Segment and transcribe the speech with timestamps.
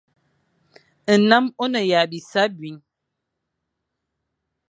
[1.19, 2.71] Nnam o ne ya bisa abi.